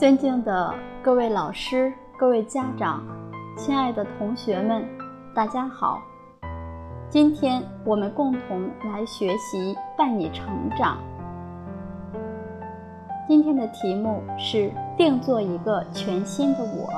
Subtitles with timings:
[0.00, 3.04] 尊敬的各位老师、各位家长、
[3.54, 4.82] 亲爱的同学们，
[5.34, 6.00] 大家好！
[7.10, 10.46] 今天我们共同来学习“伴你成
[10.78, 10.96] 长”。
[13.28, 16.88] 今天的题目是“定做一个全新的我”。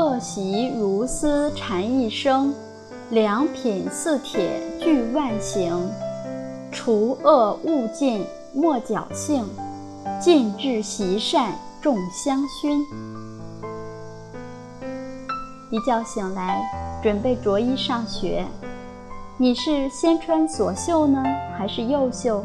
[0.00, 2.54] 恶习如丝缠一生，
[3.10, 5.76] 良品似铁聚万行。
[6.70, 9.44] 除恶务尽莫侥幸，
[10.20, 12.84] 尽致习善众香薰。
[15.70, 16.62] 一觉醒来，
[17.02, 18.44] 准备着衣上学，
[19.38, 21.22] 你是先穿左袖呢，
[21.56, 22.44] 还是右袖？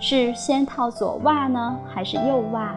[0.00, 2.74] 是先套左袜呢，还是右袜？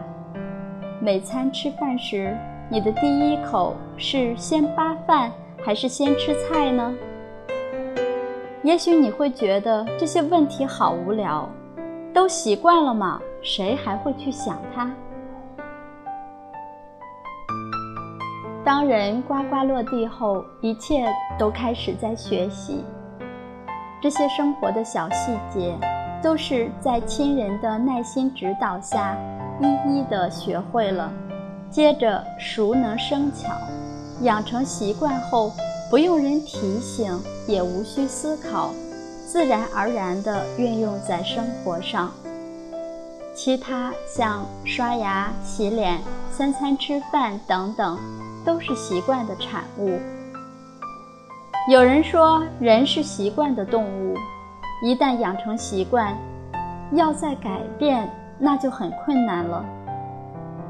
[1.00, 2.36] 每餐吃饭时，
[2.68, 5.32] 你的第一口是先扒饭，
[5.64, 6.94] 还是先吃菜呢？
[8.62, 11.48] 也许你会觉得这些问题好无聊，
[12.14, 14.90] 都习惯了嘛，谁还会去想它？
[18.64, 21.04] 当人呱呱落地后，一切
[21.38, 22.84] 都开始在学习。
[24.00, 25.76] 这些生活的小细节，
[26.22, 29.16] 都是在亲人的耐心指导下，
[29.60, 31.12] 一一的学会了。
[31.70, 33.52] 接着熟能生巧，
[34.20, 35.52] 养成习惯后。
[35.90, 38.70] 不用人提醒，也无需思考，
[39.26, 42.10] 自然而然地运用在生活上。
[43.44, 45.98] 其他像刷牙、洗脸、
[46.30, 47.98] 三餐吃饭等等，
[48.44, 49.98] 都是习惯的产物。
[51.68, 54.14] 有人说，人是习惯的动物，
[54.84, 56.16] 一旦养成习惯，
[56.92, 59.64] 要再改变那就很困难了。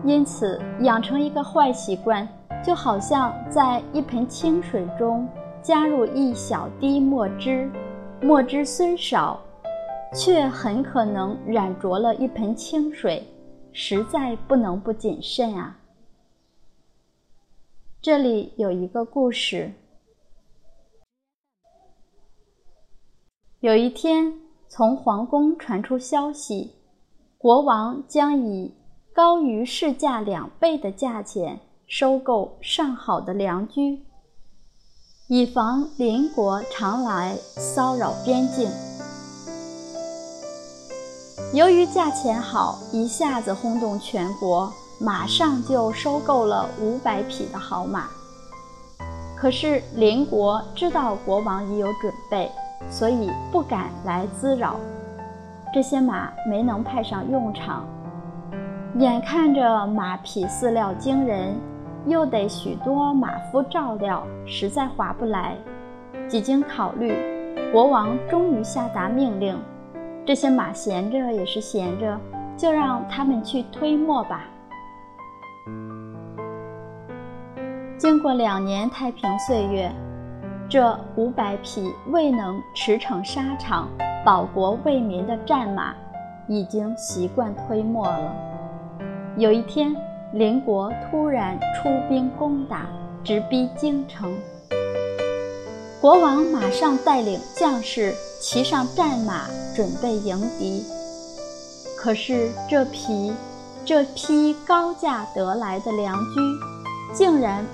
[0.03, 2.27] 因此，养成一个坏习惯。
[2.64, 5.29] 就好像在一盆清水中
[5.61, 7.70] 加入一小滴墨汁，
[8.23, 9.39] 墨汁虽少，
[10.15, 13.27] 却很可能染浊了一盆清水，
[13.73, 15.79] 实在不能不谨慎啊。
[18.01, 19.73] 这里有一个故事：
[23.61, 26.73] 有一天，从皇宫传出消息，
[27.39, 28.75] 国王将以
[29.13, 31.61] 高于市价两倍的价钱。
[31.85, 34.03] 收购上好的良驹，
[35.29, 38.67] 以防邻国常来骚扰边境。
[41.53, 48.07] 由于价钱好，一下子轰动全国，马上就收购了五百匹的好马。
[49.37, 52.51] 可是邻国知道国王已有准备，
[52.91, 54.77] 所以不敢来滋扰，
[55.75, 57.85] 这些马没能派上用场。
[58.98, 61.55] 眼看着马匹饲料惊人。
[62.05, 65.57] 又得许多马夫照料，实在划不来。
[66.29, 67.17] 几经考虑，
[67.71, 69.57] 国王终于下达命令：
[70.25, 72.19] 这些马闲着也是闲着，
[72.57, 74.45] 就让他们去推磨吧。
[77.99, 79.91] 经过两年太平岁月，
[80.69, 83.89] 这五百匹未能驰骋沙场、
[84.25, 85.95] 保国为民的战马，
[86.49, 88.35] 已经习惯推磨了。
[89.37, 89.95] 有一天。
[90.35, 92.87] 邻国突然出兵攻打，
[93.23, 94.35] 直逼京城。
[96.02, 100.85] 国王马上带领将士骑上战马，准备迎敌。
[101.96, 103.33] 可是这匹
[103.85, 106.41] 这批高价得来的良驹，
[107.14, 107.64] 竟然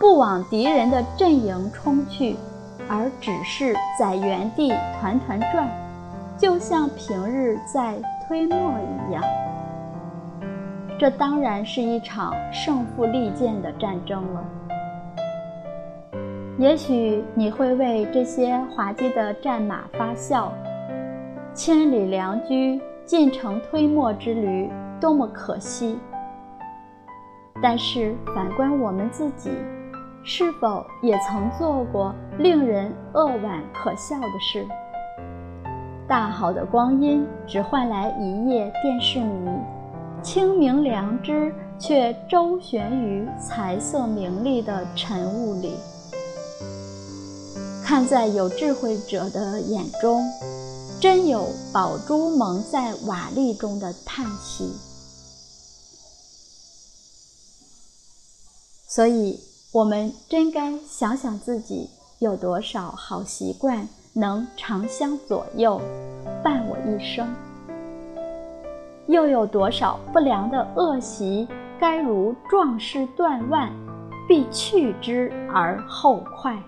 [0.00, 2.34] 不往敌人的阵营冲去，
[2.88, 5.68] 而只是在原地团团转，
[6.38, 9.22] 就像平日在推磨一样。
[10.98, 14.42] 这当然是一场胜负利剑的战争了。
[16.58, 20.50] 也许你会为这些滑稽的战马发笑，
[21.52, 25.98] 千里良驹进城推磨之旅多么可惜。
[27.62, 29.50] 但是反观我们自己，
[30.24, 34.66] 是否也曾做过令人扼腕可笑的事？
[36.08, 39.50] 大好的光阴只换来一夜电视迷。
[40.22, 45.74] 清明良知却周旋于财色名利的尘雾里，
[47.86, 50.20] 看在有智慧者的眼中，
[51.00, 54.72] 真有宝珠蒙在瓦砾中的叹息。
[58.88, 59.38] 所以，
[59.70, 61.88] 我们真该想想自己
[62.18, 65.80] 有多少好习惯能长相左右，
[66.42, 67.32] 伴我一生。
[69.06, 71.46] 又有多少不良的恶习，
[71.78, 73.72] 该如壮士断腕，
[74.26, 76.60] 必去之而后快。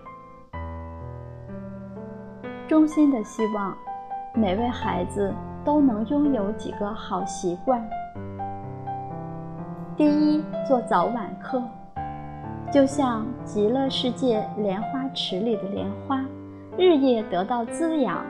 [2.68, 3.74] 衷心的希望，
[4.34, 5.32] 每位孩子
[5.64, 7.82] 都能拥有几个好习惯。
[9.96, 11.62] 第一，做早晚课，
[12.70, 16.22] 就像极乐世界莲花池里的莲花，
[16.76, 18.22] 日夜得到滋养，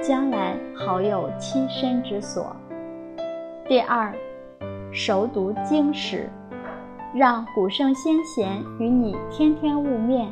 [0.00, 2.54] 将来好有栖身之所。
[3.68, 4.14] 第二，
[4.92, 6.30] 熟读经史，
[7.12, 10.30] 让古圣先贤与你天天晤面，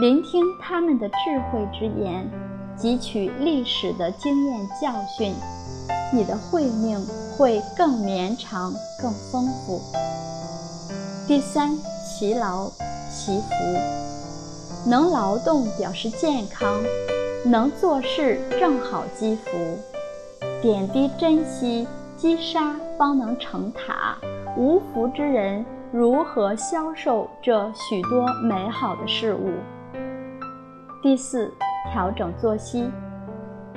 [0.00, 2.26] 聆听他们的智慧之言。
[2.76, 5.34] 汲取历史的经验教训，
[6.12, 7.00] 你的慧命
[7.36, 9.80] 会更绵长、更丰富。
[11.26, 12.68] 第三，习劳
[13.10, 16.82] 习福，能劳动表示健康，
[17.44, 19.50] 能做事正好积福。
[20.60, 21.86] 点滴珍惜，
[22.16, 24.16] 积沙方能成塔。
[24.56, 29.52] 无福之人如何消受这许多美好的事物？
[31.02, 31.52] 第四。
[31.92, 32.90] 调整作息，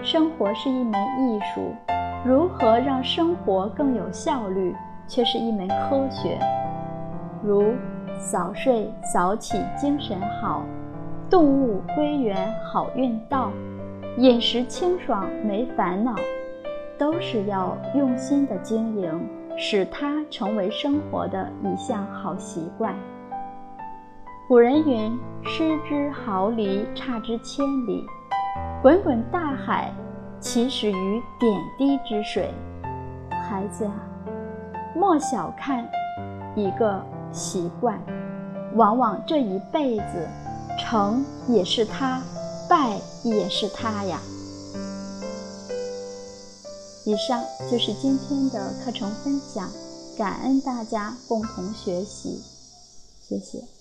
[0.01, 1.73] 生活是一门艺术，
[2.25, 4.75] 如何让生活更有效率，
[5.07, 6.39] 却是一门科学。
[7.43, 7.73] 如
[8.31, 10.63] 早睡早起精神好，
[11.29, 13.51] 动物归园好运到，
[14.17, 16.15] 饮食清爽没烦恼，
[16.97, 22.95] 都是要用心的经营，使它成为生活的一项好习惯。
[24.47, 28.07] 古人云：“失之毫厘，差之千里。”
[28.81, 29.93] 滚滚大海，
[30.39, 32.49] 起始于点滴之水。
[33.29, 34.07] 孩子啊，
[34.95, 35.85] 莫小看
[36.55, 38.01] 一个习惯，
[38.75, 40.29] 往往这一辈子，
[40.79, 42.21] 成也是他，
[42.69, 44.17] 败也是他呀。
[47.05, 49.67] 以上就是今天的课程分享，
[50.17, 52.41] 感恩大家共同学习，
[53.19, 53.76] 谢谢。